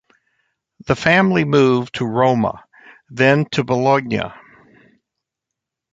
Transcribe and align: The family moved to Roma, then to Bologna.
The 0.87 0.95
family 0.95 1.45
moved 1.45 1.93
to 1.97 2.07
Roma, 2.07 2.63
then 3.09 3.45
to 3.51 3.63
Bologna. 3.63 4.21